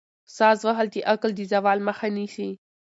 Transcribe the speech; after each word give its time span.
ساز 0.35 0.59
وهل 0.67 0.87
د 0.91 0.95
عقل 1.11 1.31
د 1.35 1.41
زوال 1.51 1.79
مخه 1.87 2.07
نیسي. 2.17 2.49